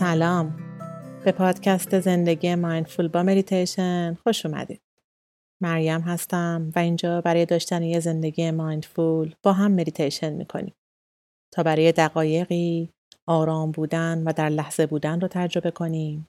[0.00, 0.56] سلام.
[1.24, 4.80] به پادکست زندگی mindful با مدیتیشن خوش اومدید.
[5.62, 10.74] مریم هستم و اینجا برای داشتن یه زندگی mindful با هم مدیتیشن می‌کنیم.
[11.54, 12.90] تا برای دقایقی
[13.28, 16.28] آرام بودن و در لحظه بودن رو تجربه کنیم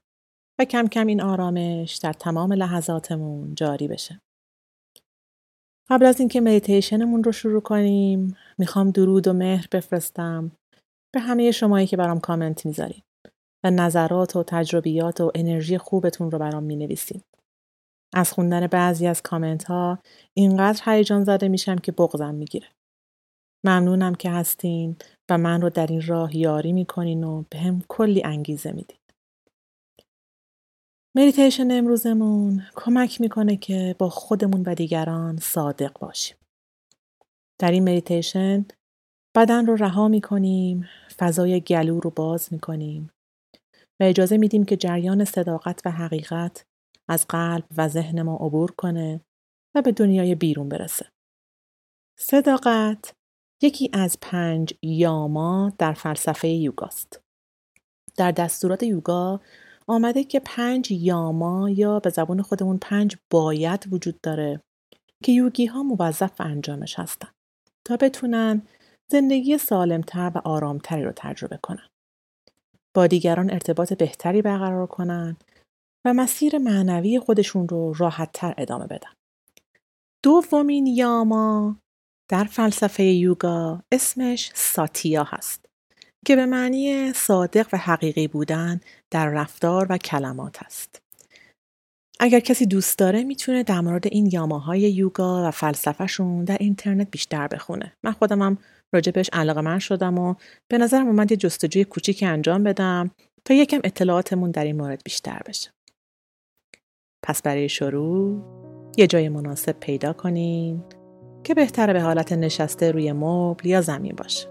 [0.59, 4.21] و کم کم این آرامش در تمام لحظاتمون جاری بشه.
[5.89, 10.51] قبل از اینکه مدیتیشنمون رو شروع کنیم می‌خوام درود و مهر بفرستم
[11.13, 13.03] به همه شمایی که برام کامنت می‌ذارید
[13.63, 17.21] و نظرات و تجربیات و انرژی خوبتون رو برام می نویسین.
[18.13, 19.99] از خوندن بعضی از کامنت ها
[20.33, 22.67] اینقدر هیجان زده میشم که بغضم می‌گیره.
[23.65, 24.95] ممنونم که هستین
[25.29, 28.97] و من رو در این راه یاری می‌کنین و بهم کلی انگیزه میدین.
[31.15, 36.37] مدیتیشن امروزمون کمک می‌کنه که با خودمون و دیگران صادق باشیم.
[37.59, 38.65] در این مدیتیشن
[39.35, 43.11] بدن رو رها می‌کنیم، فضای گلو رو باز می‌کنیم
[44.01, 46.65] و اجازه میدیم که جریان صداقت و حقیقت
[47.09, 49.21] از قلب و ذهن ما عبور کنه
[49.75, 51.05] و به دنیای بیرون برسه.
[52.19, 53.13] صداقت
[53.61, 57.21] یکی از پنج یاما در فلسفه یوگاست.
[58.17, 59.41] در دستورات یوگا
[59.87, 64.61] آمده که پنج یاما یا به زبان خودمون پنج باید وجود داره
[65.23, 67.29] که یوگی ها موظف انجامش هستن
[67.85, 68.61] تا بتونن
[69.11, 71.87] زندگی سالمتر و آرامتری رو تجربه کنن.
[72.93, 75.37] با دیگران ارتباط بهتری برقرار کنن
[76.05, 79.11] و مسیر معنوی خودشون رو راحتتر ادامه بدن.
[80.23, 81.77] دومین یاما
[82.29, 85.65] در فلسفه یوگا اسمش ساتیا هست
[86.25, 88.79] که به معنی صادق و حقیقی بودن
[89.11, 91.00] در رفتار و کلمات است.
[92.23, 97.47] اگر کسی دوست داره می‌تونه در مورد این یاماهای یوگا و فلسفهشون در اینترنت بیشتر
[97.47, 97.93] بخونه.
[98.03, 98.57] من خودمم
[98.93, 100.35] راجبش علاقه من شدم و
[100.67, 103.11] به نظرم اومد یه جستجوی کوچیکی انجام بدم
[103.45, 105.71] تا یکم اطلاعاتمون در این مورد بیشتر بشه.
[107.23, 108.41] پس برای شروع
[108.97, 110.83] یه جای مناسب پیدا کنین
[111.43, 114.47] که بهتره به حالت نشسته روی مبل یا زمین باشه.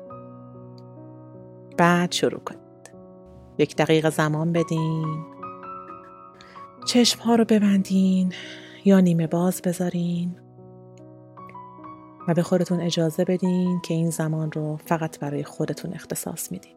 [1.76, 2.60] بعد شروع کنید.
[3.58, 5.29] یک دقیقه زمان بدین.
[6.90, 8.32] چشم ها رو ببندین
[8.84, 10.36] یا نیمه باز بذارین
[12.28, 16.72] و به خودتون اجازه بدین که این زمان رو فقط برای خودتون اختصاص میدین.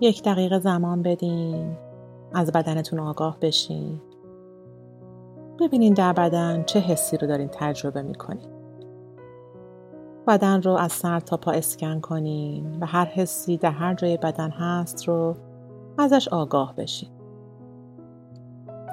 [0.00, 1.76] یک دقیقه زمان بدین
[2.34, 4.00] از بدنتون آگاه بشین
[5.60, 8.57] ببینین در بدن چه حسی رو دارین تجربه می‌کنین
[10.28, 14.50] بدن رو از سر تا پا اسکن کنین و هر حسی در هر جای بدن
[14.50, 15.36] هست رو
[15.98, 17.08] ازش آگاه بشین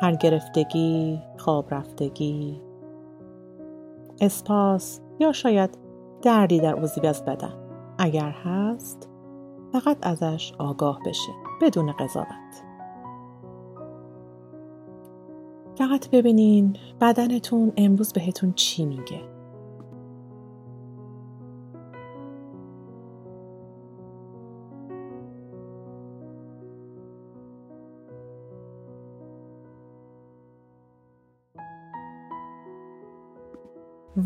[0.02, 2.62] هر گرفتگی، خواب رفتگی،
[4.22, 5.78] اسپاس یا شاید
[6.22, 7.54] دردی در عضوی از بدن.
[7.98, 9.10] اگر هست
[9.74, 12.64] فقط ازش آگاه بشین بدون قضاوت.
[15.78, 19.35] فقط ببینین بدنتون امروز بهتون چی میگه.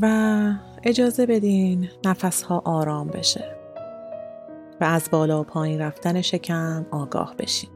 [0.02, 0.52] و
[0.84, 3.56] اجازه بدین نفس ها آرام بشه
[4.82, 7.70] و از بالا و پایین رفتن شکم آگاه بشین.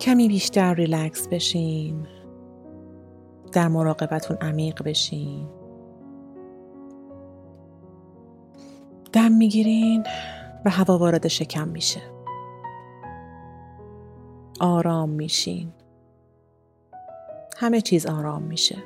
[0.00, 2.06] کمی بیشتر ریلکس بشین.
[3.52, 5.48] در مراقبتون عمیق بشین.
[9.12, 10.04] دم می‌گیرین
[10.64, 12.00] و هوا وارد شکم میشه.
[14.60, 15.72] آرام میشین.
[17.56, 18.76] همه چیز آرام میشه.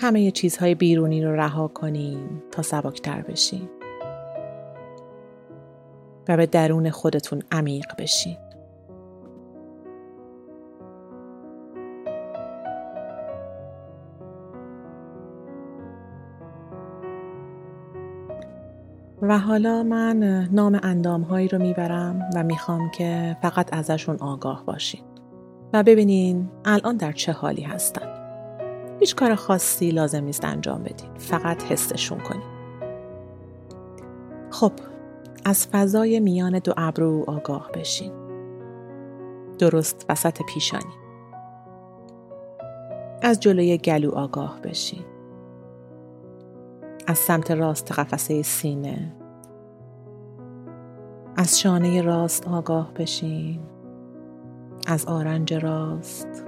[0.00, 3.68] همه چیزهای بیرونی رو رها کنین تا سبکتر بشین
[6.28, 8.36] و به درون خودتون عمیق بشین.
[19.22, 25.00] و حالا من نام اندام هایی رو می‌برم و می‌خوام که فقط ازشون آگاه باشین.
[25.72, 28.07] و ببینین الان در چه حالی هستن.
[29.00, 32.58] هیچ کار خاصی لازم نیست انجام بدین فقط حسشون کنین
[34.50, 34.72] خب
[35.44, 38.12] از فضای میان دو ابرو آگاه بشین.
[39.58, 40.94] درست وسط پیشانی.
[43.22, 45.04] از جلوی گلو آگاه بشین.
[47.06, 49.12] از سمت راست قفسه سینه.
[51.36, 53.60] از شانه راست آگاه بشین.
[54.86, 56.47] از آرنج راست.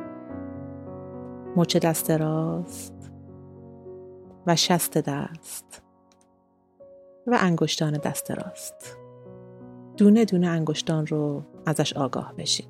[1.60, 3.12] مچ دست راست
[4.46, 5.82] و شست دست
[7.26, 8.96] و انگشتان دست راست.
[9.96, 12.66] دونه دونه انگشتان رو ازش آگاه بشین.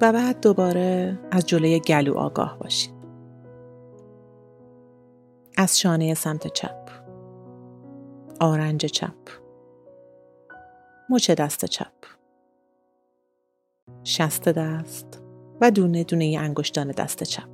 [0.00, 2.94] و بعد دوباره از جلوی گلو آگاه باشید
[5.56, 6.90] از شانه سمت چپ.
[8.40, 9.28] آرنج چپ.
[11.10, 12.11] مچ دست چپ.
[14.04, 15.22] شست دست
[15.60, 17.48] و دونه دونه انگشتان دست چپ.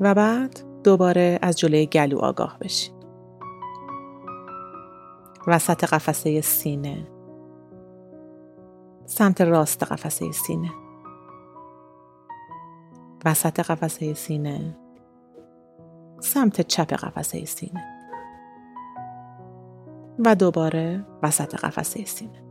[0.00, 2.98] و بعد دوباره از جلوی گلو آگاه بشید
[5.46, 7.06] وسط قفسه سینه.
[9.06, 10.70] سمت راست قفسه سینه.
[13.24, 14.76] وسط قفسه سینه.
[16.20, 17.97] سمت چپ قفسه سینه.
[20.24, 22.42] و دوباره وسط قفسه سینه.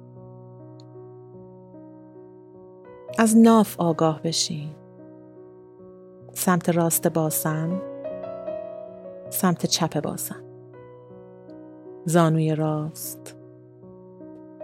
[3.17, 4.69] از ناف آگاه بشین.
[6.33, 7.81] سمت راست باسن
[9.29, 10.43] سمت چپ باسن
[12.05, 13.35] زانوی راست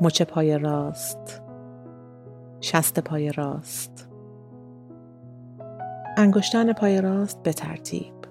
[0.02, 1.42] مچ پای راست
[2.62, 4.10] شست پای راست.
[6.18, 8.23] انگشتان پای راست به ترتیب.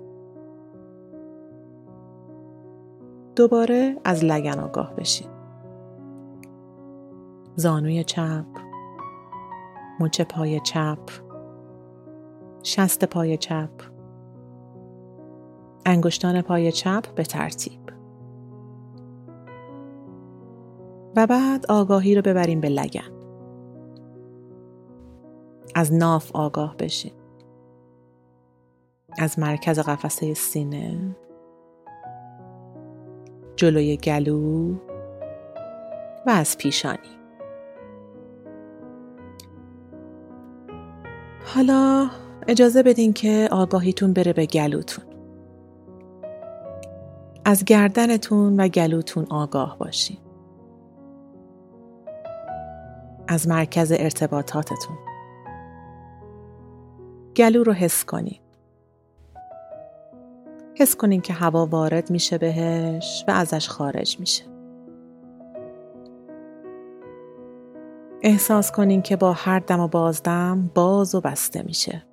[3.37, 5.31] دوباره از لگن آگاه بشید
[7.57, 8.47] زانوی چپ
[10.01, 10.99] مچ پای چپ
[12.63, 13.71] شست پای چپ.
[15.87, 17.81] انگشتان پای چپ به ترتیب.
[21.17, 23.13] و بعد آگاهی رو ببریم به لگن.
[25.75, 27.13] از ناف آگاه بشین.
[29.19, 31.17] از مرکز قفسه سینه.
[33.63, 34.73] جلوی گلو
[36.27, 36.99] و از پیشانی.
[41.45, 42.11] حالا
[42.49, 45.05] اجازه بدین که آگاهیتون بره به گلوتون.
[47.45, 50.19] از گردنتون و گلوتون آگاه باشین.
[53.29, 54.97] از مرکز ارتباطاتتون.
[57.37, 58.41] گلو رو حس کنین.
[60.83, 64.45] حس کنین که هوا وارد میشه بهش و ازش خارج میشه.
[68.23, 72.07] احساس کنین که با هر دم و بازدم باز و بسته میشه.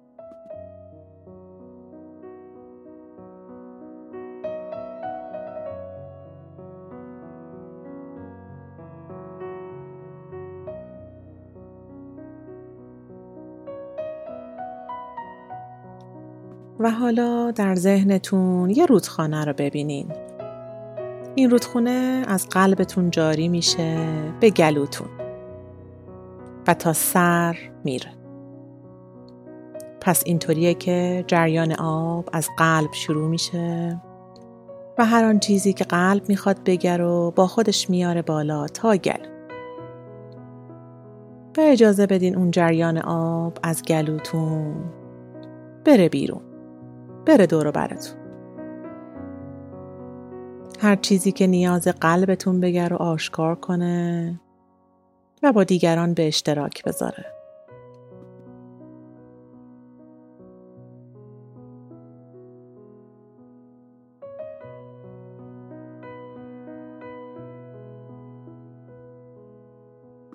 [16.80, 20.08] و حالا در ذهنتون یه رودخانه رو ببینین.
[21.36, 24.08] این رودخونه از قلبتون جاری میشه
[24.40, 25.08] به گلوتون
[26.68, 28.12] و تا سر میره.
[30.02, 34.02] پس اینطوریه که جریان آب از قلب شروع میشه
[34.98, 39.30] و هر آن چیزی که قلب می‌خواد بگه رو با خودش میاره بالا تا گلو.
[41.57, 44.76] و اجازه بدین اون جریان آب از گلوتون
[45.86, 46.48] بره بیرون.
[47.30, 48.19] بره دور براتون.
[50.80, 54.40] هر چیزی که نیاز قلبتون بگر و آشکار کنه
[55.44, 57.26] و با دیگران به اشتراک بذاره.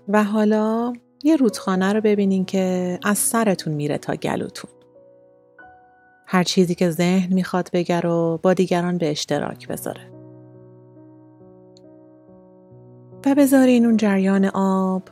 [0.09, 0.93] و حالا
[1.25, 4.84] یه رودخانه رو ببینین که از سرتون میره تا گلوتون.
[6.35, 10.00] هر چیزی که ذهن می‌خواد بگر و با دیگران به اشتراک بذاره.
[13.26, 15.03] و بذارین اون جریان آب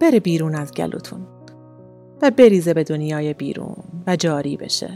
[0.00, 1.26] بره بیرون از گلوتون
[2.22, 4.90] و بریزه به دنیای بیرون و جاری بشه.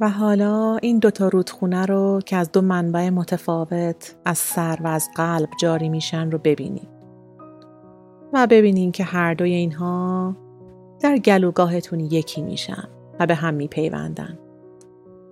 [0.00, 5.08] و حالا این دوتا رودخونه رو که از دو منبع متفاوت از سر و از
[5.16, 6.88] قلب جاری میشن رو ببینید
[8.32, 10.36] و ببینین که هر دوی اینها
[11.00, 12.88] در گلوگاهتون یکی میشن
[13.20, 14.38] و به هم میپیوندن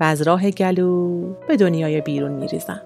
[0.00, 2.82] و از راه گلو به دنیای بیرون میریزن.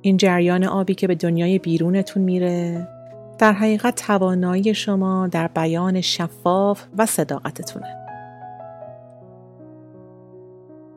[0.00, 2.88] این جریان آبی که به دنیای بیرونتون میره
[3.38, 7.96] در حقیقت توانایی شما در بیان شفاف و صداقتتونه.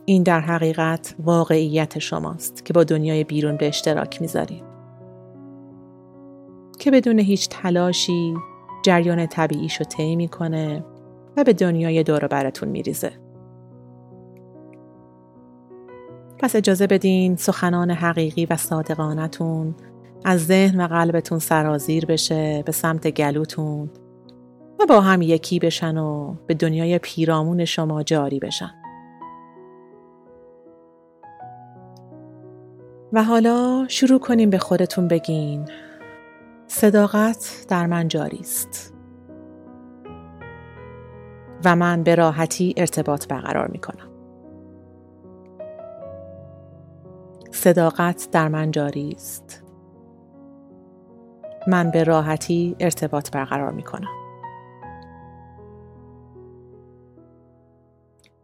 [0.06, 4.64] این در حقیقت واقعیت شماست که با دنیای بیرون به اشتراک می‌ذارید.
[6.80, 8.34] که بدون هیچ تلاشی
[8.84, 10.84] جریان طبیعیشو طی می‌کنه
[11.38, 13.12] و به دنیای دور براتون میریزه.
[16.38, 19.76] پس اجازه بدین سخنان حقیقی و صادقانتون
[20.26, 23.90] از ذهن و قلبتون سرازیر بشه به سمت گلوتون
[24.80, 28.72] و با هم یکی بشن و به دنیای پیرامون شما جاری بشن.
[33.14, 35.66] و حالا شروع کنیم به خودتون بگین
[36.68, 38.94] صداقت در من جاری است
[41.66, 44.10] و من به راحتی ارتباط برقرار می کنم.
[47.52, 49.69] صداقت در من جاری است.
[51.70, 54.20] من به راحتی ارتباط برقرار می کنم.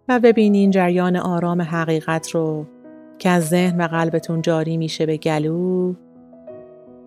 [0.08, 2.66] و ببینین جریان آرام حقیقت رو
[3.20, 5.94] که از ذهن و قلبتون جاری میشه به گلو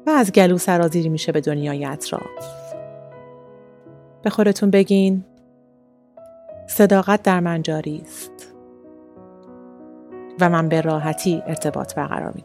[0.07, 2.55] و از گلو سرازیری میشه به دنیای اطراف.
[4.23, 5.25] به خودتون بگین
[6.67, 8.55] صداقت در من جاری است
[10.41, 12.43] و من به راحتی ارتباط برقرار می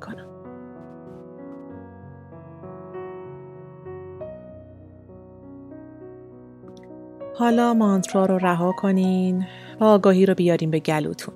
[7.36, 9.46] حالا مانترا رو رها کنین
[9.80, 11.34] و آگاهی رو بیارین به گلوتون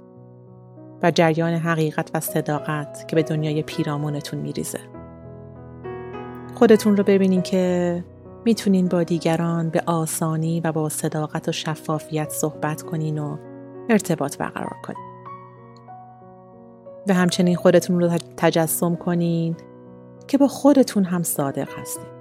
[1.04, 4.80] و جریان حقیقت و صداقت که به دنیای پیرامونتون میریزه.
[6.56, 8.04] خودتون رو ببینین که
[8.46, 13.38] می‌تونین با دیگران به آسانی و با صداقت و شفافیت صحبت کنین و
[13.90, 15.08] ارتباط برقرار کنین.
[17.08, 19.56] و همچنین خودتون رو تجسم کنین
[20.28, 22.17] که با خودتون هم صادق هستید.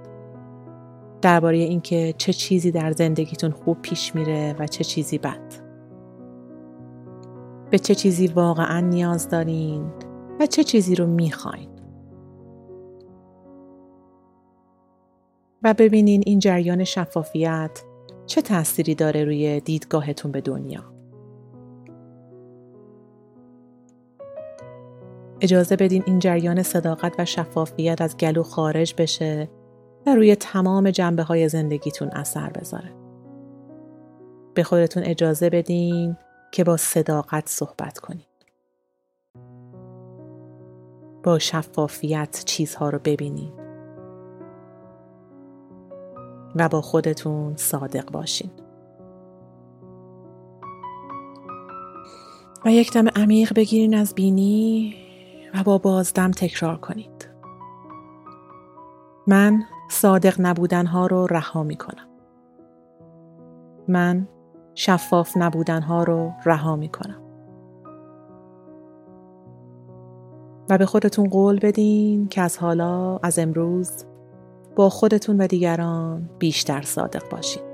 [1.21, 5.53] درباره اینکه چه چیزی در زندگیتون خوب پیش میره و چه چیزی بد.
[7.71, 9.91] به چه چیزی واقعا نیاز دارین
[10.39, 11.69] و چه چیزی رو می‌خواین.
[15.63, 17.83] و ببینین این جریان شفافیت
[18.25, 20.83] چه تأثیری داره روی دیدگاهتون به دنیا.
[25.41, 29.49] اجازه بدین این جریان صداقت و شفافیت از گلو خارج بشه
[30.07, 32.93] و روی تمام جنبه های زندگیتون اثر بذاره.
[34.53, 36.17] به خودتون اجازه بدین
[36.51, 38.27] که با صداقت صحبت کنید.
[41.23, 43.53] با شفافیت چیزها رو ببینید.
[46.55, 48.51] و با خودتون صادق باشین.
[52.65, 54.95] و یک دم عمیق بگیرین از بینی
[55.53, 57.29] و با بازدم تکرار کنید.
[59.27, 62.07] من صادق نبودنها رو رها می کنم.
[63.87, 64.27] من
[64.75, 67.21] شفاف نبودنها رو رها می کنم.
[70.69, 74.05] و به خودتون قول بدین که از حالا از امروز
[74.75, 77.66] با خودتون و دیگران بیشتر صادق باشید.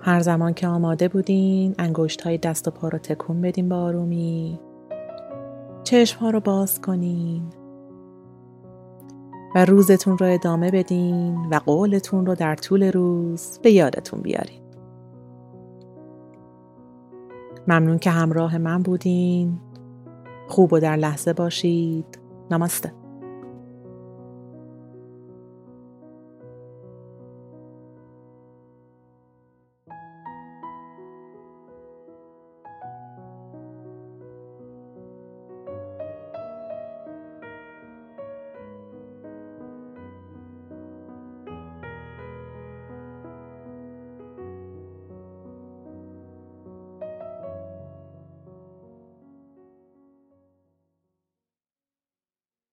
[0.00, 4.60] هر زمان که آماده بودین انگشت های دست و پا رو تکون بدین با آرومی.
[5.84, 7.42] چشم ها رو باز کنین.
[9.54, 14.62] و روزتون رو ادامه بدین و قولتون رو در طول روز به یادتون بیارین.
[17.68, 19.58] ممنون که همراه من بودین.
[20.48, 22.18] خوب و در لحظه باشید.
[22.50, 22.92] نماسته.